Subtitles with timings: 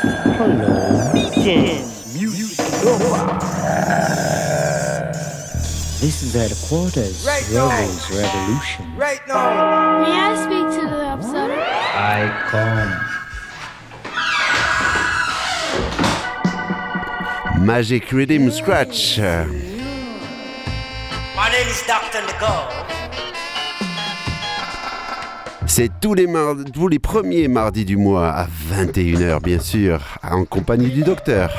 [0.00, 3.38] Hello, Dance Music Nova.
[6.00, 8.96] This is headquarters, Right Rebels Revolution.
[8.96, 10.02] Right now.
[10.02, 11.58] May I speak to the observer?
[11.58, 12.30] I
[17.56, 17.66] come.
[17.66, 19.18] Magic Rhythm Scratch.
[19.18, 19.48] My
[21.50, 22.22] name is Dr.
[22.24, 22.77] Nicole.
[25.78, 26.26] C'est tous les,
[26.74, 31.52] tous les premiers mardis du mois à 21h, bien sûr, en compagnie du docteur.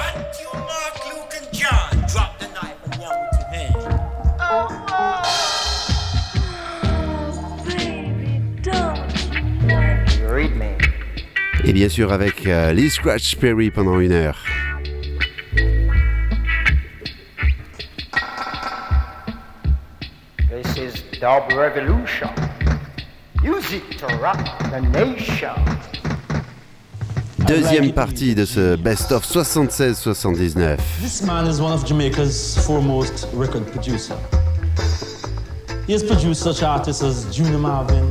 [11.64, 14.44] Et bien sûr avec euh, Lee Scratch Perry pendant une heure.
[20.50, 22.28] This is Dub Revolution.
[23.72, 24.40] Music to rock
[24.72, 25.54] the nation.
[27.46, 30.80] Deuxième partie de ce Best of 76-79.
[31.02, 34.16] This man is one of Jamaica's foremost record producer.
[35.86, 38.08] He has produced such artists as Junior Marvin,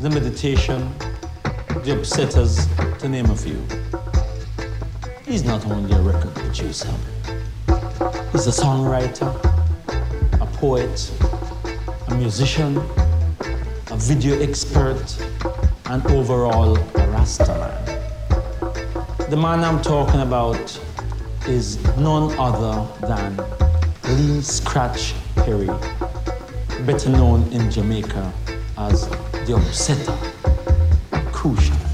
[0.00, 0.88] The Meditation,
[1.84, 2.66] The Upsetters,
[2.98, 3.62] to name a few.
[5.24, 6.92] He's not only a record producer,
[8.32, 9.32] he's a songwriter,
[10.40, 11.12] a poet,
[12.08, 12.82] a musician,
[13.98, 15.04] video expert,
[15.86, 19.30] and overall a Rasta man.
[19.30, 20.80] The man I'm talking about
[21.48, 23.36] is none other than
[24.16, 25.66] Lee Scratch Perry,
[26.86, 28.32] better known in Jamaica
[28.76, 30.16] as the Upsetter.
[31.32, 31.87] Crucial.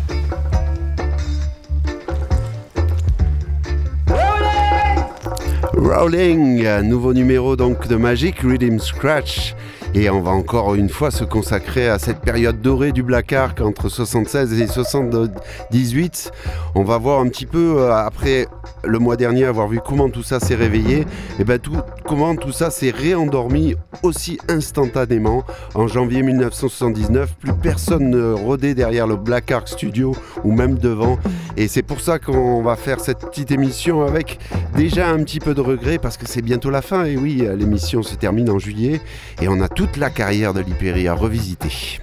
[5.85, 9.55] Rolling, nouveau numéro donc de Magic Rhythm Scratch.
[9.97, 13.61] Et on va encore une fois se consacrer à cette période dorée du Black Ark
[13.61, 16.33] entre 76 et 78.
[16.75, 18.49] On va voir un petit peu, euh, après
[18.83, 21.07] le mois dernier avoir vu comment tout ça s'est réveillé,
[21.39, 25.45] et ben tout, comment tout ça s'est réendormi aussi instantanément.
[25.77, 31.19] En janvier 1979, plus personne ne rôdait derrière le Black Ark Studio ou même devant.
[31.57, 34.41] Et c'est pour ça qu'on va faire cette petite émission avec
[34.77, 35.61] déjà un petit peu de
[36.01, 37.05] parce que c'est bientôt la fin.
[37.05, 39.01] Et oui, l'émission se termine en juillet
[39.41, 42.01] et on a toute la carrière de l'Hyperi à revisiter.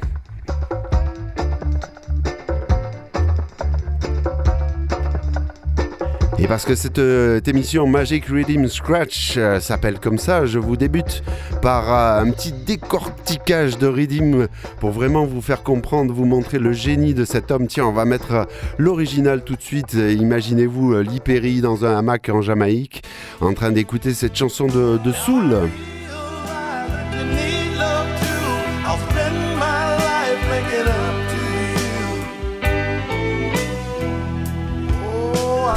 [6.42, 10.58] Et parce que cette, euh, cette émission Magic Rhythm Scratch euh, s'appelle comme ça, je
[10.58, 11.22] vous débute
[11.62, 14.48] par euh, un petit décortiquage de rhythm
[14.80, 17.68] pour vraiment vous faire comprendre, vous montrer le génie de cet homme.
[17.68, 18.48] Tiens, on va mettre
[18.80, 19.94] l'original tout de suite.
[19.94, 23.04] Imaginez-vous Lee Perry dans un hamac en Jamaïque
[23.40, 25.56] en train d'écouter cette chanson de Soul.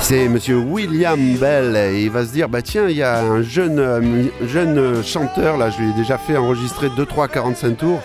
[0.07, 1.75] C'est monsieur William Bell.
[1.77, 5.57] Et il va se dire bah tiens il y a un jeune euh, jeune chanteur
[5.57, 8.03] là je lui ai déjà fait enregistrer 2 3 45 tours.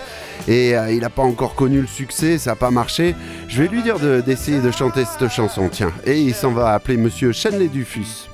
[0.47, 3.15] Et euh, il n'a pas encore connu le succès ça n'a pas marché.
[3.49, 5.91] Je vais lui dire de- d'essayer de, chanter cette chanson tiens.
[6.05, 8.28] Et il s'en va appeler monsieur Shanley Dufus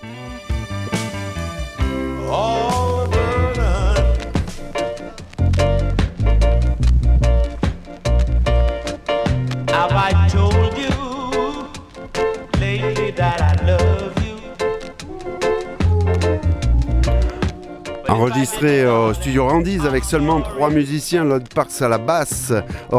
[18.25, 22.51] enregistré au studio Randy's avec seulement trois musiciens Lord Parks à la basse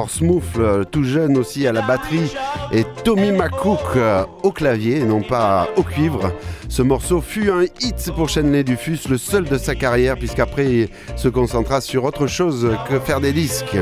[0.08, 2.32] Smooth euh, tout jeune aussi à la batterie
[2.70, 6.32] et Tommy McCook euh, au clavier non pas au cuivre.
[6.68, 10.88] Ce morceau fut un hit pour Shenley Dufus le seul de sa carrière puisqu'après il
[11.16, 13.76] se concentra sur autre chose que faire des disques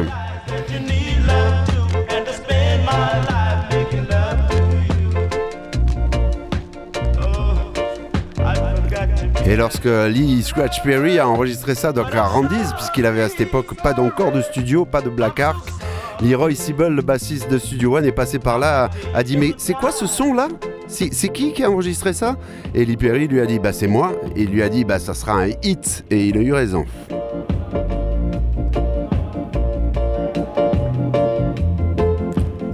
[9.47, 13.43] Et lorsque Lee Scratch Perry a enregistré ça donc à Randy's, puisqu'il avait à cette
[13.43, 15.69] époque pas d'encore de studio, pas de Black Ark,
[16.23, 19.75] Leroy Siebel, le bassiste de Studio One, est passé par là, a dit mais c'est
[19.75, 20.49] quoi ce son là
[20.89, 22.37] C'est qui qui a enregistré ça?
[22.75, 25.13] Et Lee Perry lui a dit bah c'est moi, il lui a dit bah ça
[25.13, 26.87] sera un hit, et il a eu raison.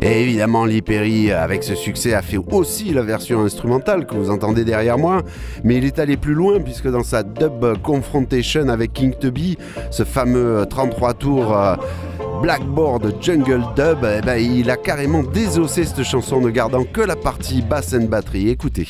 [0.03, 4.65] Et évidemment, Lee avec ce succès, a fait aussi la version instrumentale que vous entendez
[4.65, 5.23] derrière moi,
[5.63, 9.59] mais il est allé plus loin puisque dans sa dub confrontation avec King Tubby,
[9.91, 11.77] ce fameux 33 tours euh,
[12.41, 17.17] Blackboard Jungle Dub, eh ben, il a carrément désossé cette chanson ne gardant que la
[17.17, 18.49] partie basse and batterie.
[18.49, 18.87] Écoutez.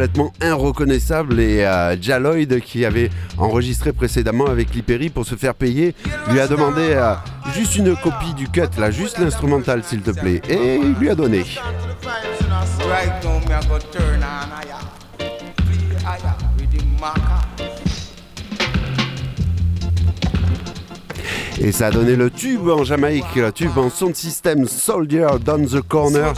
[0.00, 1.94] Complètement inreconnaissable et euh,
[2.64, 5.94] qui avait enregistré précédemment avec Liperi pour se faire payer
[6.30, 7.12] lui a demandé euh,
[7.54, 11.44] juste une copie du cut là, juste l'instrumental s'il te plaît et lui a donné.
[21.62, 25.66] Et ça a donné le tube en Jamaïque, le tube en son système Soldier Down
[25.66, 26.32] the Corner.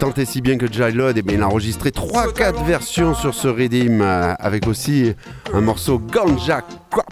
[0.00, 3.48] Tant et si bien que Jaloid, eh bien, il a enregistré 3-4 versions sur ce
[3.48, 5.12] Redeem, euh, avec aussi
[5.52, 7.04] un morceau Ganja Crop.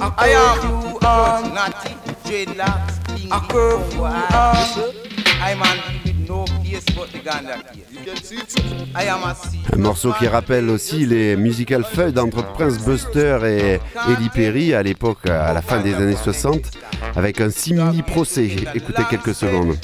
[0.00, 2.98] I am on natty dreadlocks.
[3.30, 4.94] A curfew on.
[5.40, 7.84] I'm on with no face but the Ganda case.
[7.90, 8.54] You can see it.
[8.94, 9.58] I am a sea.
[9.72, 13.80] Un morceau qui rappelle aussi les musical feuds entre Prince Buster et
[14.12, 16.60] Eddie Perry à l'époque, à la fin des années 60,
[17.16, 18.50] avec un simili procès.
[18.74, 19.76] Écoutez quelques secondes.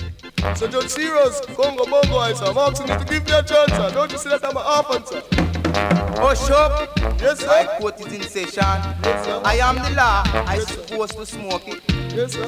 [0.56, 3.72] So John Serious, Congo Bongo, I say, I'm asking you to give me a chance,
[3.72, 3.90] sir.
[3.94, 5.44] Don't you see that I'm an orphan, sir?
[6.16, 6.90] Hush up.
[7.20, 7.49] Yes, sir.
[7.49, 8.62] I quote it in session.
[8.64, 10.22] I am the law.
[10.46, 12.03] I supposed to smoke it.
[12.14, 12.46] Yes, sir.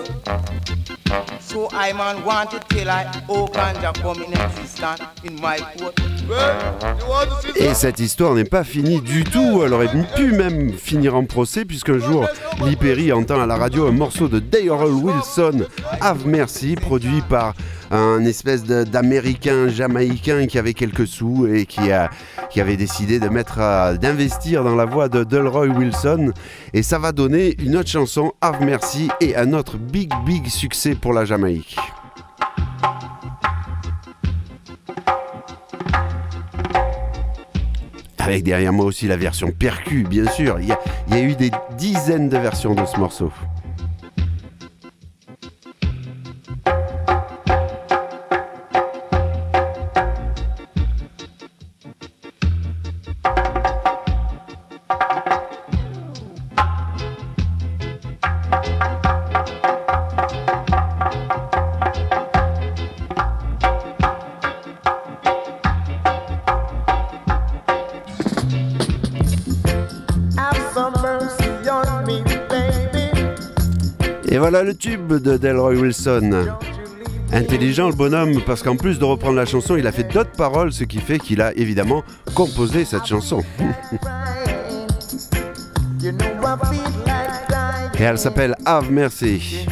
[1.41, 5.99] So I man want to tell I how ganja come in existence in my court.
[6.29, 9.63] Well, you want to see Et cette histoire n'est pas finie du tout.
[9.65, 12.27] Elle aurait pu même finir en procès, puisqu'un jour,
[12.65, 15.67] Lee Perry entend à la radio un morceau de Daryl Wilson,
[16.01, 17.55] Have Mercy, produit par
[17.93, 22.11] un espèce d'américain jamaïcain qui avait quelques sous et qui, a,
[22.51, 26.33] qui avait décidé de mettre d'investir dans la voix de Delroy Wilson.
[26.75, 30.95] Et ça va donner une autre chanson, Have Mercy, et un autre big, big succès
[30.95, 31.77] pour la Jamaïque.
[38.19, 40.59] Avec derrière moi aussi la version percu, bien sûr.
[40.61, 43.31] Il y a eu des dizaines de versions de ce morceau.
[74.37, 76.45] Et voilà le tube de Delroy Wilson.
[77.33, 80.75] Intelligent le bonhomme, parce qu'en plus de reprendre la chanson, il a fait d'autres paroles,
[80.75, 82.05] ce qui fait qu'il a évidemment
[82.35, 83.43] composé cette chanson.
[87.99, 89.67] Et elle s'appelle Have Mercy.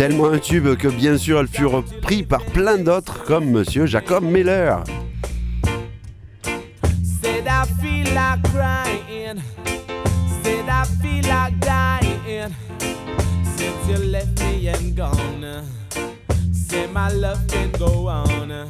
[0.00, 4.24] Tellement un tube que bien sûr elle fut repris par plein d'autres comme Monsieur Jacob
[4.24, 4.82] Miller.
[7.22, 9.42] Said I feel like crying.
[10.42, 12.54] Said I feel like dying.
[13.44, 15.64] Since you left me and gone.
[16.50, 18.66] Say my love can go on.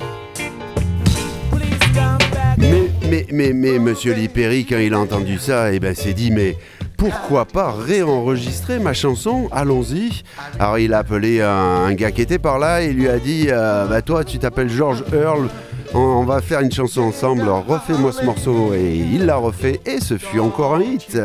[1.52, 2.58] Please come back.
[2.58, 6.12] Mais, mais, mais, mais, Monsieur Lee Perry, quand il a entendu ça, eh ben, s'est
[6.12, 6.56] dit, mais
[7.00, 9.48] pourquoi pas réenregistrer ma chanson?
[9.52, 10.22] Allons-y.
[10.58, 13.86] Alors, il a appelé un, gars qui était par là et lui a dit, euh,
[13.86, 15.48] bah, toi, tu t'appelles George Earl,
[15.94, 18.74] on, va faire une chanson ensemble, refais-moi ce morceau.
[18.74, 21.18] Et il l'a refait et ce fut encore un hit.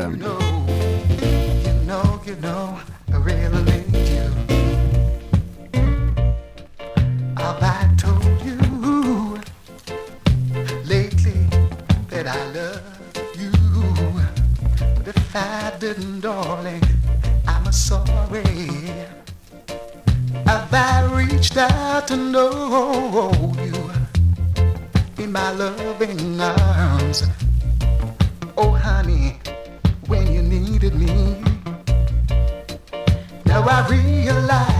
[33.67, 34.74] I realize.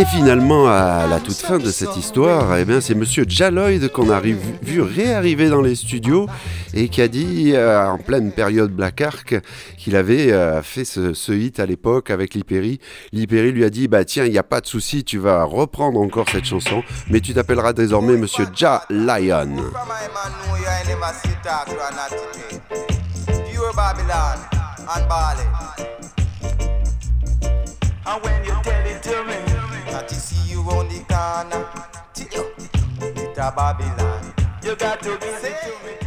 [0.00, 4.08] Et finalement, à la toute fin de cette histoire, eh bien, c'est Monsieur Jaloid qu'on
[4.08, 6.26] a vu, réarriver dans les studios
[6.72, 9.38] et qui a dit, euh, en pleine période Black Ark,
[9.76, 12.80] qu'il avait euh, fait ce, hit à l'époque avec Liperi.
[13.12, 16.00] Liperi lui a dit, bah tiens, il n'y a pas de souci, tu vas reprendre
[16.00, 19.54] encore cette chanson, mais tu t'appelleras désormais Monsieur Ja Lion.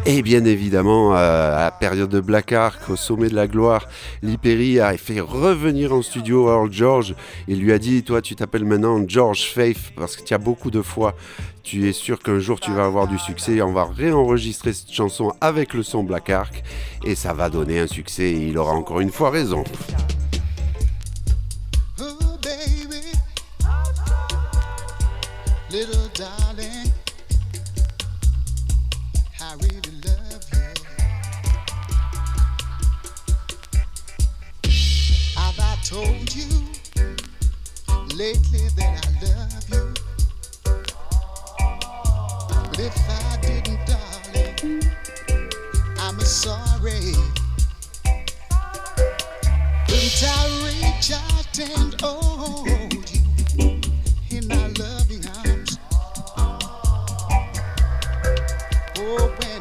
[0.06, 3.88] Et bien évidemment, euh, à la période de Black Ark, au sommet de la gloire,
[4.22, 7.16] Lee Perry a fait revenir en studio Earl George.
[7.48, 10.72] Il lui a dit Toi, tu t'appelles maintenant George Faith parce que tu as beaucoup
[10.72, 11.16] de foi.
[11.64, 13.62] Tu es sûr qu'un jour tu vas avoir du succès.
[13.62, 16.64] On va réenregistrer cette chanson avec le son Black Ark
[17.06, 18.24] et ça va donner un succès.
[18.24, 19.64] Et il aura encore une fois raison.
[25.74, 26.94] Little darling,
[29.42, 30.60] I really love you.
[35.36, 36.48] Have I told you
[38.16, 39.94] lately that I love you?
[42.50, 44.84] But if I didn't, darling,
[45.98, 47.16] I'm sorry.
[49.88, 50.38] Couldn't I
[50.68, 52.68] reach out and hold
[53.10, 53.24] you
[54.30, 55.03] in my loving
[59.06, 59.53] Oh, open.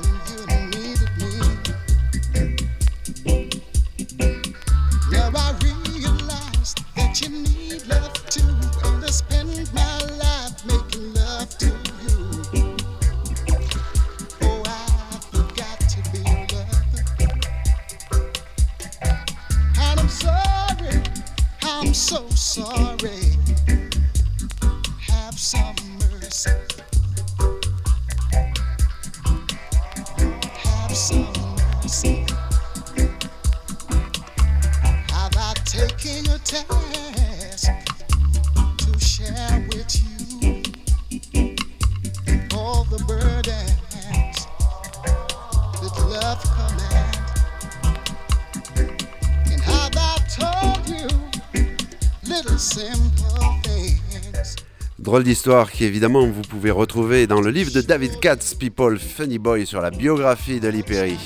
[55.12, 59.38] Drôle d'histoire qui évidemment vous pouvez retrouver dans le livre de David Katz, People Funny
[59.38, 61.18] Boy, sur la biographie de Lee Perry.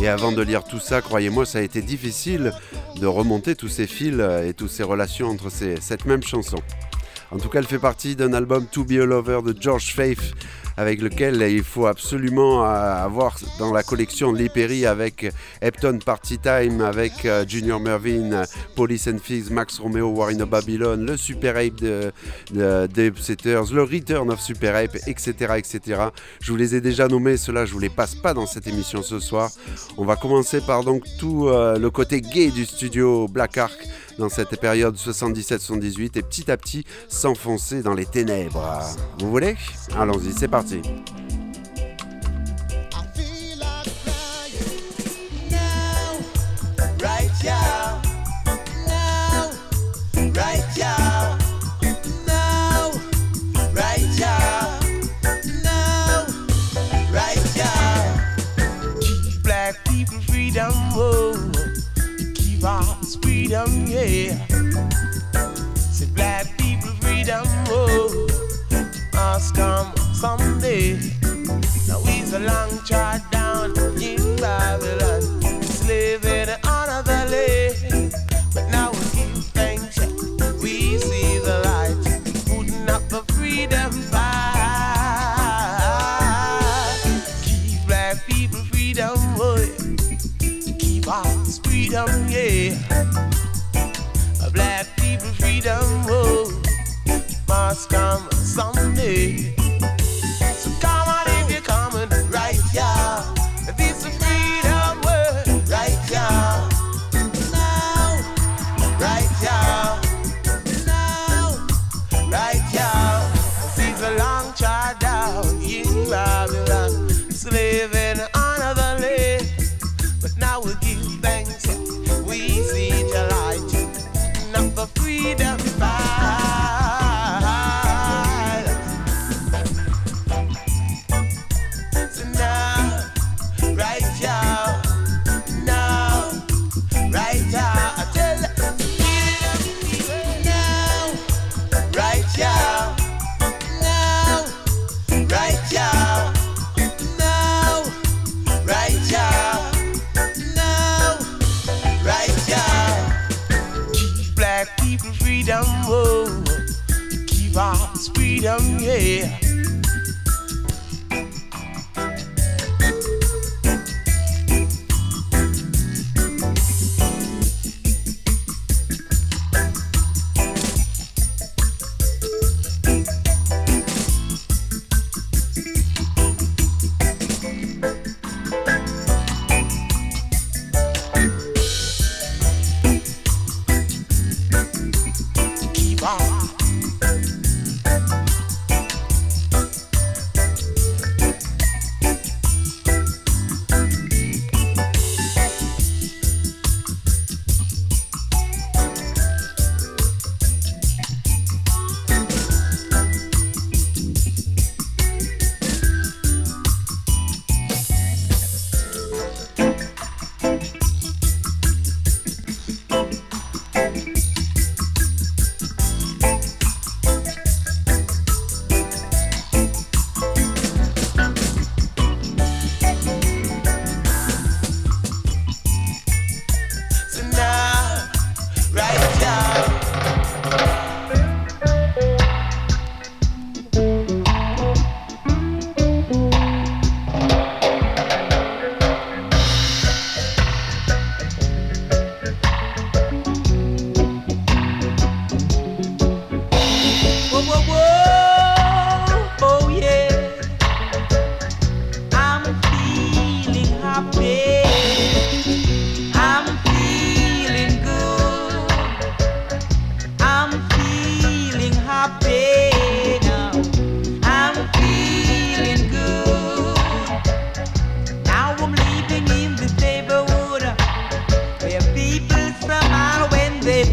[0.00, 2.54] Et avant de lire tout ça, croyez-moi, ça a été difficile
[2.98, 6.56] de remonter tous ces fils et toutes ces relations entre ces- cette même chanson.
[7.32, 10.32] En tout cas, elle fait partie d'un album To Be a Lover de George Faith,
[10.76, 16.38] avec lequel il faut absolument euh, avoir dans la collection Lee Perry avec Epton Party
[16.38, 21.16] Time, avec euh, Junior Mervyn, Police and Thieves, Max Romeo, War in a Babylon, le
[21.16, 22.12] Super Ape de,
[22.52, 26.00] de Dave Setters, le Return of Super Ape, etc., etc.
[26.40, 29.02] Je vous les ai déjà nommés, ceux-là je vous les passe pas dans cette émission
[29.02, 29.50] ce soir.
[29.96, 33.78] On va commencer par donc tout euh, le côté gay du studio Black Ark
[34.18, 38.80] dans cette période 77-78 et petit à petit s'enfoncer dans les ténèbres.
[39.20, 39.56] Vous voulez?
[39.96, 40.80] Allons-y, c'est parti.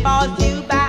[0.02, 0.81] about you back.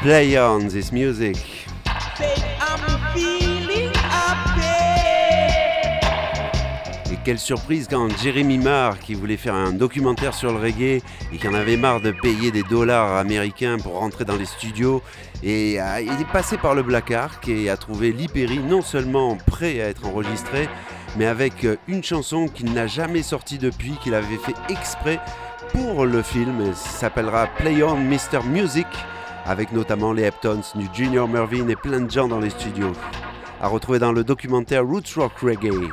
[0.00, 1.66] play on this music.
[7.12, 11.36] Et quelle surprise quand Jeremy Marr, qui voulait faire un documentaire sur le reggae et
[11.38, 15.02] qui en avait marre de payer des dollars américains pour rentrer dans les studios,
[15.44, 19.88] euh, est passé par le Black Ark et a trouvé l'Ipéry non seulement prêt à
[19.88, 20.70] être enregistré,
[21.18, 25.20] mais avec euh, une chanson qu'il n'a jamais sortie depuis, qu'il avait fait exprès
[25.74, 26.72] pour le film.
[26.74, 28.42] s'appellera Play On Mr.
[28.46, 28.86] Music
[29.44, 32.92] avec notamment les Heptons, New Junior Mervyn et plein de gens dans les studios.
[33.60, 35.90] À retrouver dans le documentaire Roots Rock Reggae.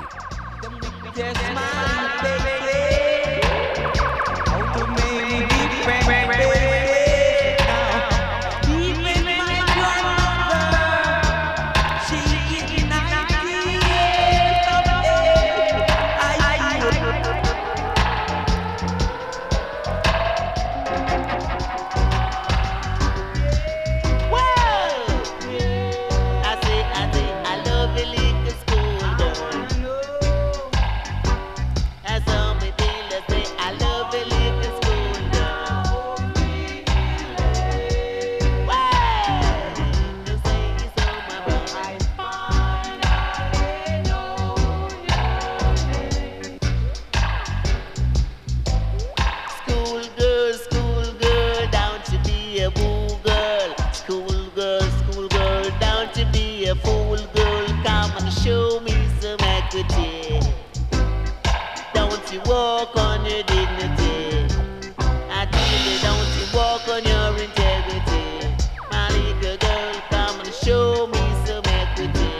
[70.77, 72.33] Show me some equity.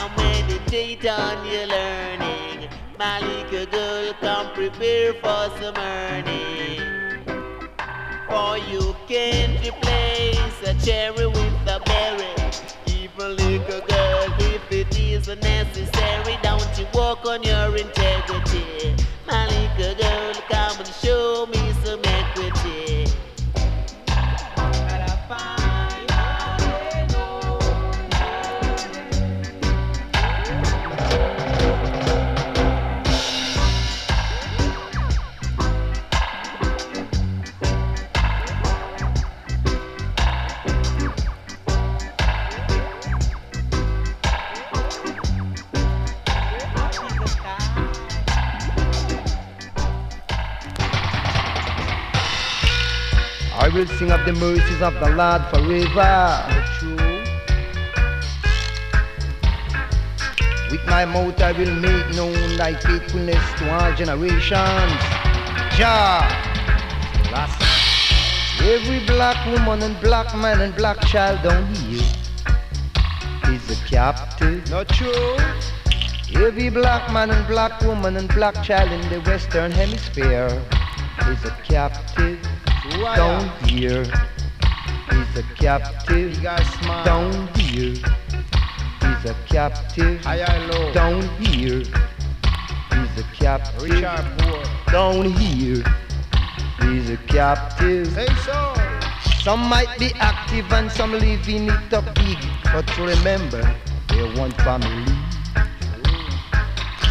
[0.00, 2.68] And meditate on your learning.
[2.98, 6.80] My little girl, come prepare for some earning.
[8.28, 12.34] For you can't replace a cherry with a berry.
[12.98, 18.94] Even little girl, if it is necessary, don't you walk on your integrity.
[19.26, 22.65] My little girl, come and show me some equity.
[53.76, 56.40] Will sing of the mercies of the Lord forever.
[56.78, 56.96] True.
[60.70, 65.02] With my mouth I will make known thy faithfulness to all generations.
[65.76, 66.24] Jah.
[67.30, 67.60] Last.
[68.62, 72.00] Every black woman and black man and black child down here
[73.52, 74.70] is a captive.
[74.70, 75.36] Not true.
[76.34, 80.62] Every black man and black woman and black child in the Western Hemisphere
[81.28, 82.40] is a captive.
[82.96, 84.02] Down here.
[85.10, 86.42] Is a captive.
[86.42, 87.92] Down here.
[87.92, 90.22] Is a captive.
[90.22, 91.82] Down here.
[91.82, 94.00] Is a captive.
[94.90, 95.84] Down here.
[96.80, 98.08] Is a captive.
[99.42, 103.62] Some might be active and some living it up big, but remember,
[104.08, 105.12] they're one family.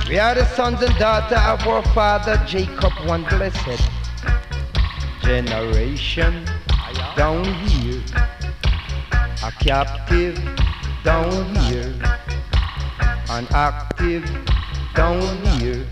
[0.10, 4.05] We are the sons and daughters of our father Jacob, one blessed
[5.26, 6.46] generation.
[7.18, 8.04] Down here,
[9.44, 10.38] a captive.
[11.04, 11.94] Down here,
[13.30, 14.24] an active.
[14.94, 15.88] Down here,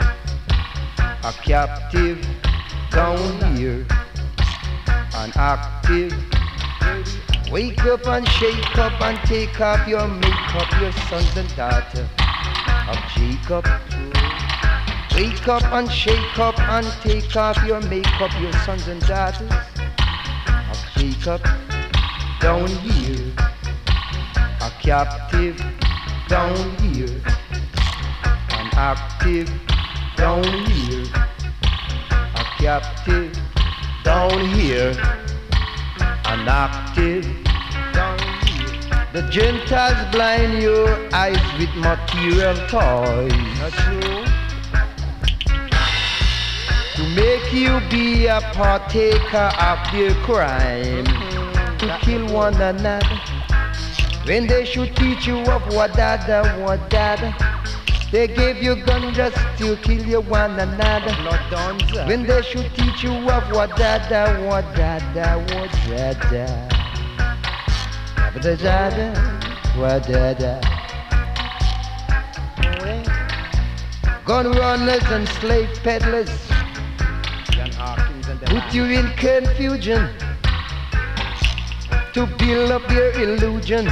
[1.24, 2.24] a captive.
[2.91, 3.88] Down here,
[5.15, 6.13] an active.
[7.52, 12.08] Wake up and shake up and take off your makeup, your sons and daughters
[12.88, 13.65] of Jacob.
[15.15, 19.52] Wake up and shake up and take off your makeup, your sons and daughters
[20.49, 21.39] of Jacob.
[22.39, 23.32] Down here,
[24.60, 25.56] a captive.
[26.28, 27.21] Down here,
[28.58, 29.52] an active.
[30.17, 31.06] Down here,
[32.10, 33.38] a captive.
[34.04, 34.95] Down here,
[36.26, 37.23] an active.
[37.93, 39.12] Down here.
[39.13, 44.23] The Gentiles blind your eyes with material toys.
[47.15, 51.78] Not true to make you be a partaker of their crime, mm-hmm.
[51.78, 53.19] to kill one another.
[54.26, 57.34] When they should teach you of wadada, wadada,
[58.12, 61.13] they gave you gun just to kill you one another.
[62.08, 65.45] When they should teach you of wadada, wadada,
[65.88, 66.69] wadada,
[68.34, 69.13] wadada,
[69.76, 70.62] wadada.
[74.26, 76.53] Gun runners and slave peddlers
[78.54, 80.08] put you in confusion
[82.13, 83.89] to build up your illusion.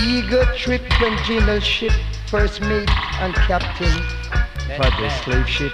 [0.00, 1.92] Eager trip and general ship,
[2.28, 3.90] first mate and captain
[4.76, 5.72] for the slave ship.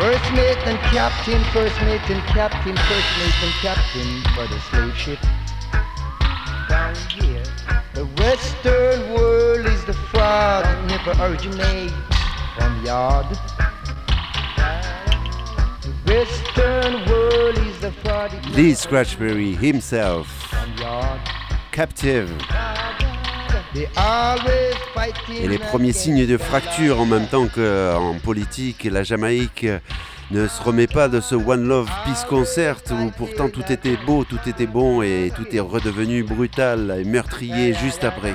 [0.00, 4.96] First mate and captain, first mate and captain, first mate and captain for the slave
[4.96, 5.20] ship.
[6.70, 7.44] Down here,
[7.92, 11.92] the western world is the fraud that never originate
[12.56, 13.26] from yard.
[18.54, 20.26] Lee Scratchberry himself.
[21.70, 22.30] Captive.
[25.30, 29.66] Et les premiers signes de fracture en même temps qu'en politique, la Jamaïque
[30.30, 34.24] ne se remet pas de ce One Love Peace Concert où pourtant tout était beau,
[34.24, 38.34] tout était bon et tout est redevenu brutal et meurtrier juste après.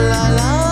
[0.00, 0.30] la la.
[0.30, 0.63] la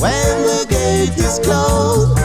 [0.00, 2.23] When the gate is closed,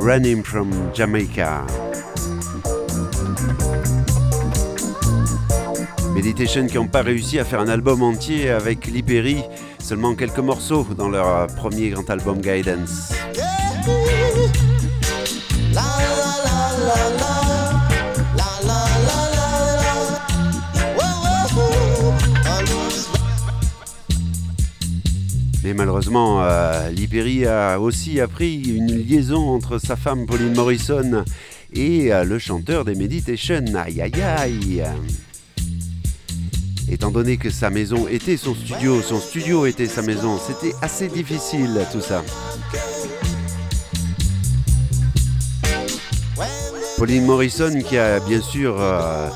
[0.00, 1.66] Running from Jamaica.
[6.14, 9.42] Meditation qui n'ont pas réussi à faire un album entier avec Lee Perry,
[9.80, 13.17] seulement quelques morceaux dans leur premier grand album Guidance.
[27.08, 31.24] Perry a aussi appris une liaison entre sa femme Pauline Morrison
[31.72, 33.64] et euh, le chanteur des Meditation.
[33.74, 34.82] Aïe aïe aïe
[36.90, 41.08] Étant donné que sa maison était son studio, son studio était sa maison, c'était assez
[41.08, 42.24] difficile tout ça.
[46.96, 49.28] Pauline Morrison qui a bien sûr euh,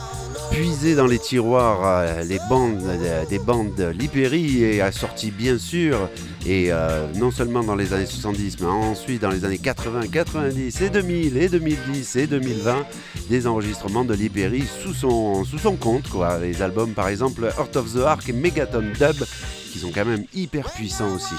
[0.52, 5.30] puisé dans les tiroirs euh, les bandes, euh, des bandes Lee Perry et a sorti
[5.30, 6.08] bien sûr,
[6.46, 10.80] et euh, non seulement dans les années 70, mais ensuite dans les années 80, 90
[10.82, 12.86] et 2000 et 2010 et 2020,
[13.30, 16.04] des enregistrements de Lee Perry sous son, sous son compte.
[16.42, 19.24] Les albums par exemple Heart of the Ark et Megaton Dub
[19.72, 21.34] qui sont quand même hyper puissants aussi.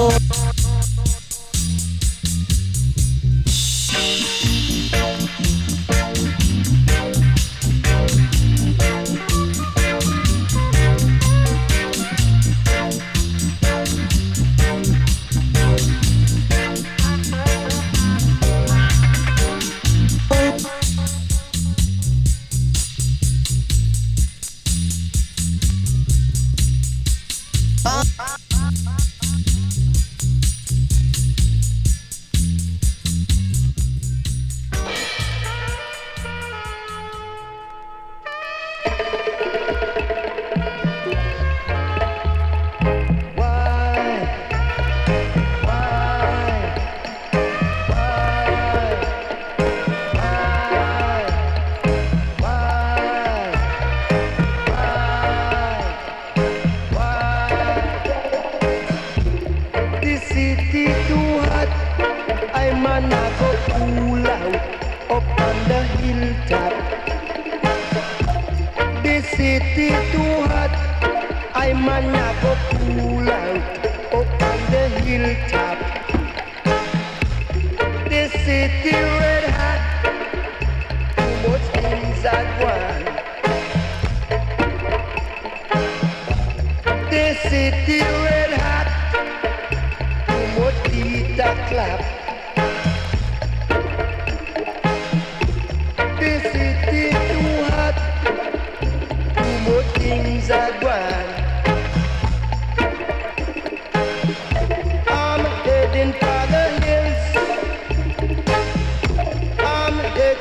[0.00, 0.57] Oh,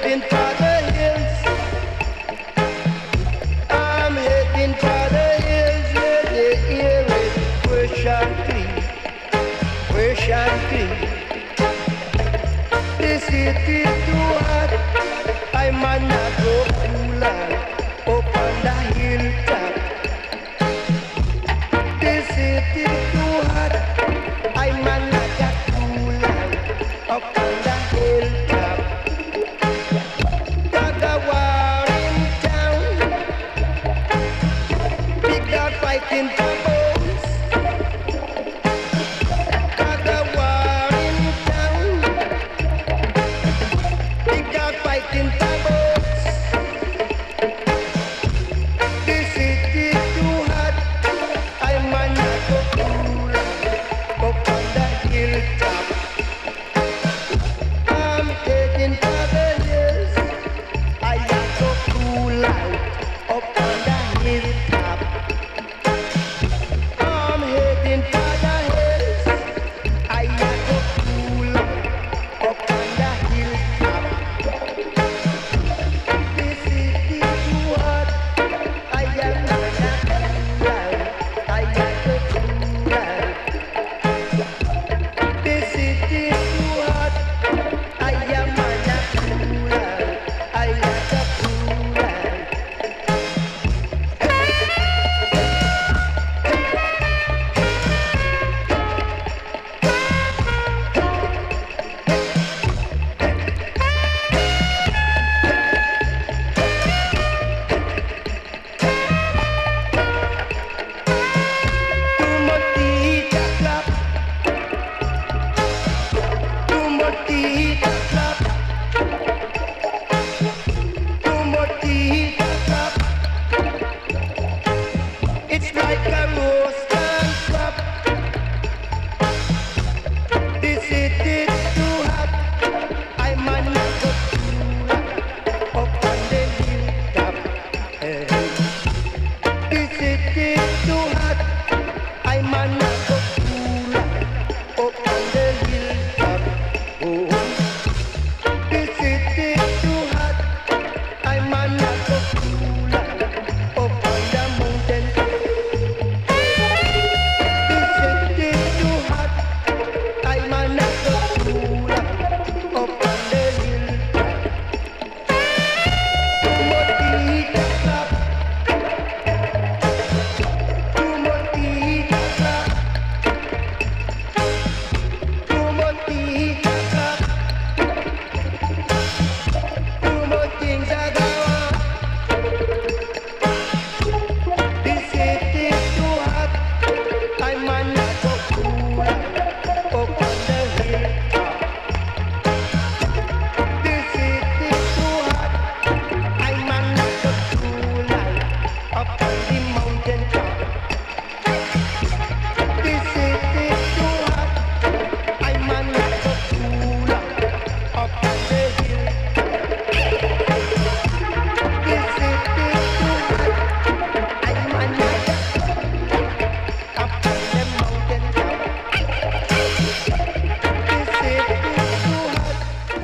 [0.08, 0.47] in time.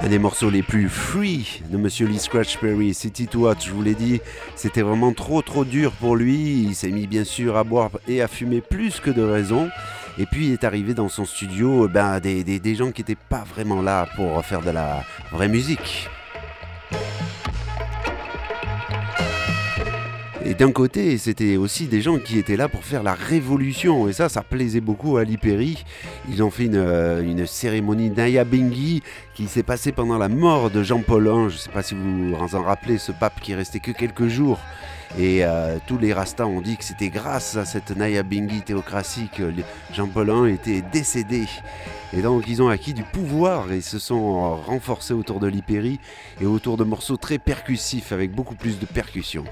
[0.04, 3.72] Un des morceaux les plus free de Monsieur Lee Scratch Perry, City to Hot, je
[3.72, 4.20] vous l'ai dit,
[4.56, 6.64] c'était vraiment trop trop dur pour lui.
[6.64, 9.70] Il s'est mis bien sûr à boire et à fumer plus que de raison.
[10.18, 13.16] Et puis il est arrivé dans son studio ben, des, des- des gens qui n'étaient
[13.30, 16.10] pas vraiment là pour faire de la vraie musique.
[20.46, 24.10] Et d'un côté, c'était aussi des gens qui étaient là pour faire la révolution.
[24.10, 25.86] Et ça, ça plaisait beaucoup à Ali Perry.
[26.30, 29.02] Ils ont fait une, euh, cérémonie Naya Bengi
[29.36, 31.50] qui s'est passée pendant la mort de Jean-Paul I.
[31.50, 33.92] Je ne sais pas si vous vous en rappelez, ce pape qui est resté que
[33.92, 34.60] quelques jours.
[35.18, 39.30] Et euh, tous les Rastas ont dit que c'était grâce à cette Naya Bengi théocratie
[39.36, 39.54] que
[39.94, 41.46] Jean-Paul I était décédé.
[42.14, 46.00] Et donc ils ont acquis du pouvoir et se sont renforcés autour de l'Hypérie
[46.42, 49.46] et autour de morceaux très percussifs avec beaucoup plus de percussions.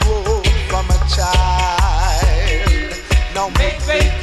[0.00, 2.94] grow from a child.
[3.34, 4.17] Now make me.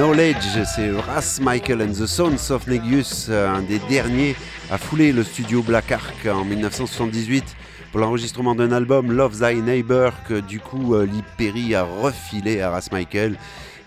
[0.00, 4.34] Knowledge, c'est Ras Michael and the Sons of Negus, euh, un des derniers
[4.70, 7.44] à fouler le studio Black Ark en 1978
[7.92, 12.62] pour l'enregistrement d'un album Love Thy Neighbor que du coup euh, Lee Perry a refilé
[12.62, 13.36] à Ras Michael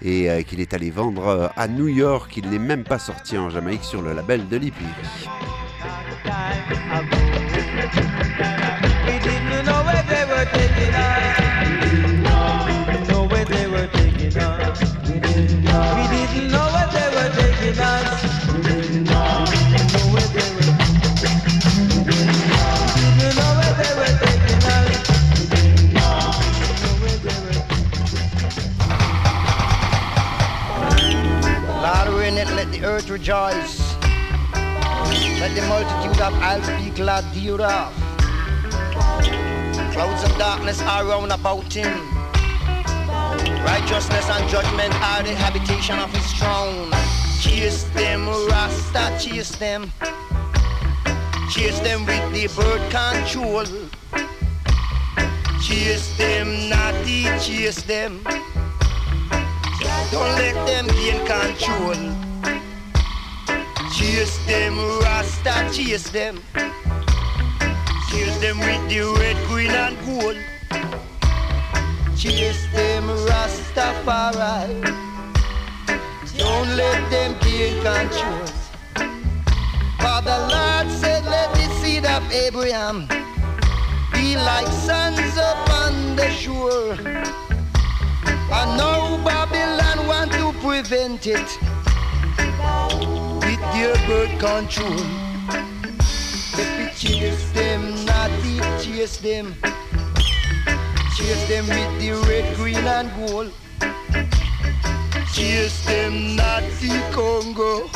[0.04, 2.38] et euh, qu'il est allé vendre à New York.
[2.38, 5.28] Il n'est même pas sorti en Jamaïque sur le label de Lee Perry.
[33.24, 33.96] rejoice.
[35.40, 37.94] Let the multitude of isles be glad thereof.
[39.94, 41.94] Clouds of darkness are round about him.
[43.64, 46.92] Righteousness and judgment are the habitation of his throne.
[47.40, 49.90] Chase them, Rasta, chase them.
[51.50, 53.64] Chase them with the birth control.
[55.62, 58.22] Chase them, naughty, chase them.
[60.12, 62.33] Don't let them gain control.
[63.94, 66.42] Chase them, Rasta, chase them.
[68.10, 70.36] Chase them with the red, green, and gold.
[72.18, 74.82] Chase them, Rastafari.
[76.36, 78.48] Don't let them gain control.
[80.00, 83.08] Father Lord said, let the seed of Abraham
[84.12, 86.98] be like sons upon the shore.
[88.58, 91.60] And now Babylon want to prevent it
[93.44, 95.00] with their birth control.
[96.56, 99.56] If we chase them, not it chase them.
[101.16, 103.52] Chase them with the red, green, and gold.
[105.34, 107.90] Chase them, not the Congo.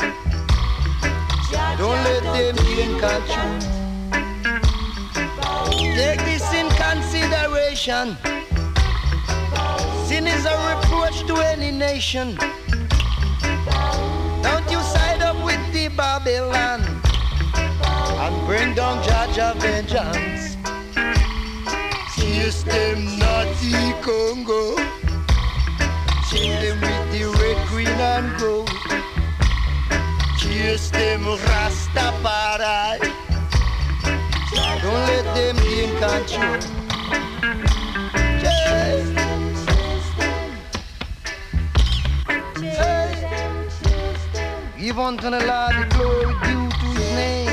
[1.78, 3.78] Don't let them gain control.
[5.96, 8.16] Take this in consideration.
[10.06, 12.38] Sin is a reproach to any nation.
[14.48, 16.80] Don't you side up with the Babylon
[18.24, 18.98] and bring down
[19.38, 20.56] of vengeance.
[22.16, 24.76] Chase them naughty Congo.
[26.28, 28.70] Chase them with the red, green, and gold.
[30.38, 32.98] Chase them Rastafari.
[34.54, 36.60] Don't let them gain control.
[38.40, 39.17] Chase
[44.88, 47.46] Give unto the Lord the glory due to his name.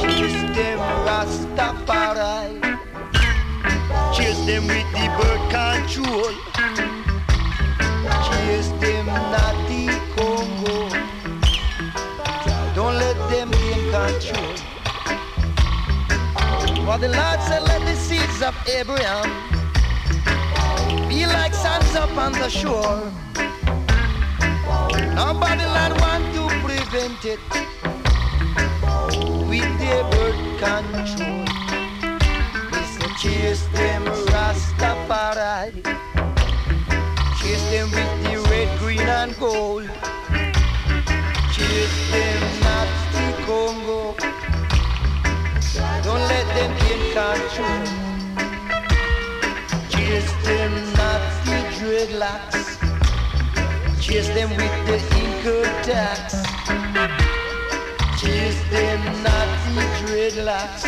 [0.00, 2.46] Chase them Rastafari.
[4.16, 6.32] Chase them with the bird control.
[8.24, 10.88] Chase them naughty Congo.
[12.74, 14.56] Don't let them gain control.
[16.86, 19.55] For the Lord said, let the seeds of Abraham
[21.26, 23.12] be like sands upon the shore.
[25.14, 27.40] Nobody land want to prevent it
[29.50, 31.44] with their birth control.
[32.72, 35.82] Listen, chase them Rastafari.
[37.38, 39.88] Chase them with the red, green, and gold.
[41.54, 44.14] Chase them not the Congo.
[46.02, 48.05] Don't let them gain control.
[52.06, 52.78] The dreadlocks.
[54.00, 56.34] Chase them with the income tax.
[58.20, 59.00] Chase them
[59.74, 60.84] the dreadlocks.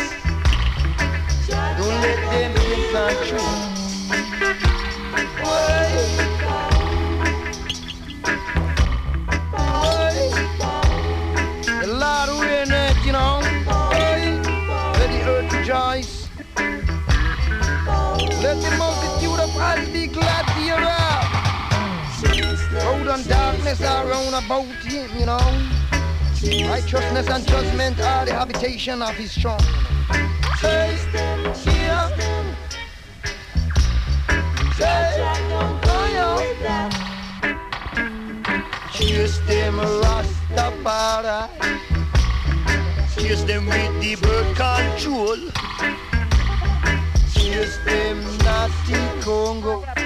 [1.47, 3.53] Don't let them gain control.
[5.43, 5.87] Why?
[9.51, 10.13] Why?
[11.81, 12.29] The Lord
[23.69, 25.39] darkness are round about him, you know.
[26.69, 29.59] Righteousness and judgment are the habitation of his throne.
[30.63, 31.53] Yeah.
[34.73, 36.89] Say, oh, yeah.
[38.91, 41.49] Chase them Rastafari.
[43.15, 45.37] Chase them with the bird control.
[47.33, 49.98] Chase them naughty Congo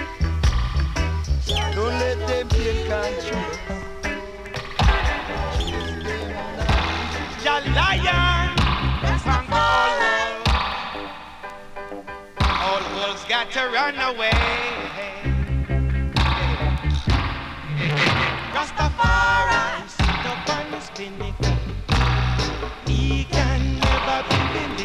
[2.00, 3.54] let them take control.
[7.44, 8.60] You're lion
[9.10, 9.20] and
[9.52, 9.98] all
[12.66, 14.32] All wolves got to run away.
[18.56, 21.36] Rastafari, sit up and spin it.
[22.88, 24.83] He can never be believed.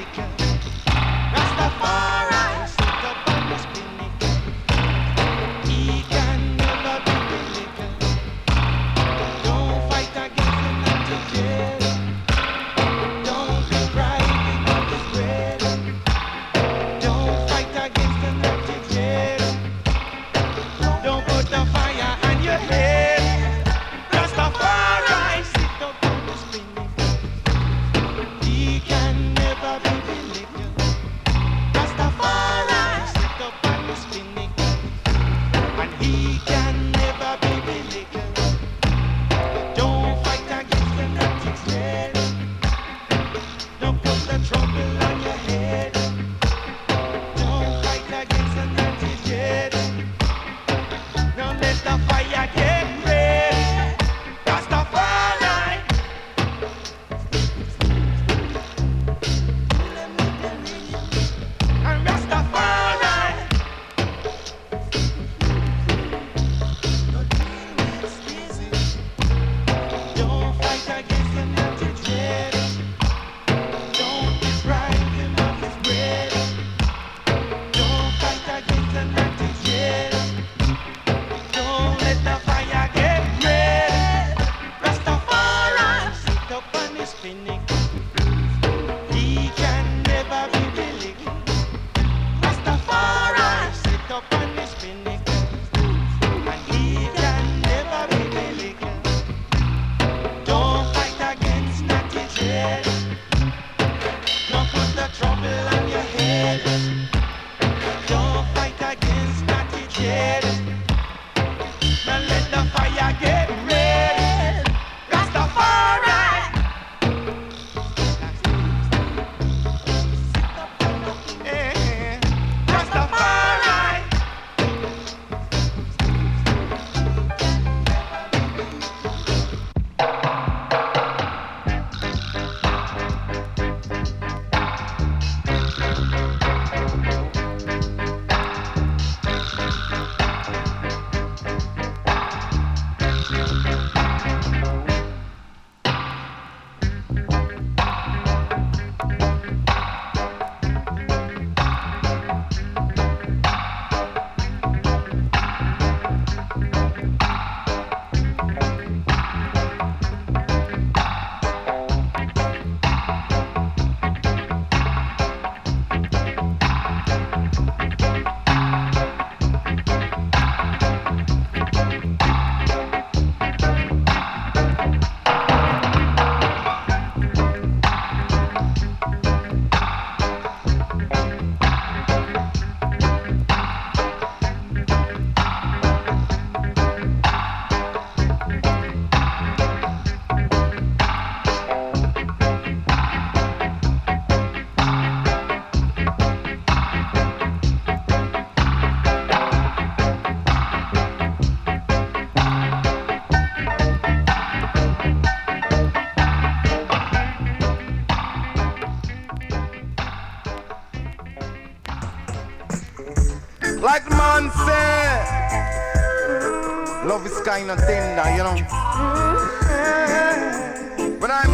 [217.25, 218.57] This kind of tender, you know.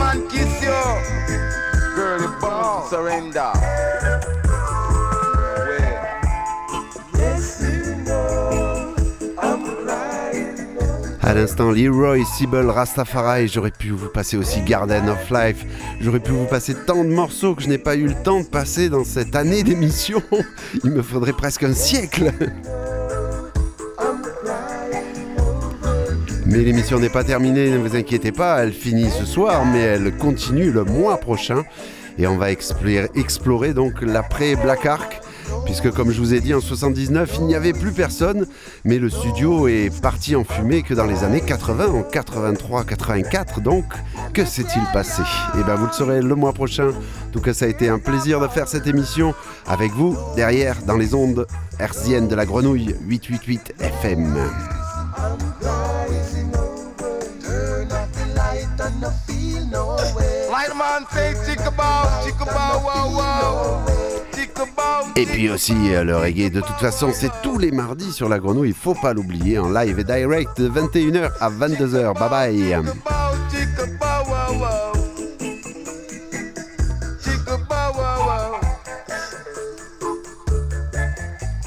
[0.07, 0.71] I kiss you,
[1.97, 2.45] girl, you.
[11.21, 15.65] À l'instant, Leroy, Sibel, Rastafari, j'aurais pu vous passer aussi Garden of Life,
[16.01, 18.47] j'aurais pu vous passer tant de morceaux que je n'ai pas eu le temps de
[18.47, 20.23] passer dans cette année d'émission.
[20.85, 22.31] Il me faudrait presque un siècle.
[26.55, 30.17] Mais l'émission n'est pas terminée, ne vous inquiétez pas, elle finit ce soir, mais elle
[30.17, 31.65] continue le mois prochain.
[32.17, 35.21] Et on va explorer, donc l'après Black Ark,
[35.65, 38.47] puisque comme je vous ai dit, en 79, il n'y avait plus personne,
[38.85, 43.61] mais le studio est parti en fumée que dans les années 80, en 83, 84,
[43.61, 43.87] donc
[44.33, 45.23] que s'est-il passé?
[45.59, 46.91] Eh bien vous le saurez le mois prochain.
[46.91, 49.35] En tout cas, ça a été un plaisir de faire cette émission
[49.67, 51.49] avec vous, derrière, dans les ondes
[51.81, 54.37] hertziennes de la grenouille 888 FM.
[59.03, 63.85] Like the man say, chickabow, chickabow, wow, wow.
[64.33, 68.29] Chickabow, Et puis aussi, euh, le reggae, de toute façon, c'est tous les mardis sur
[68.29, 72.15] la grenouille, il faut pas l'oublier, en live et direct de 21h à 22h.
[72.19, 72.83] Bye bye.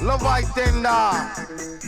[0.00, 1.87] Love I.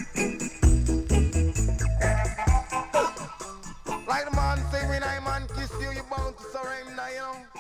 [7.11, 7.60] you know?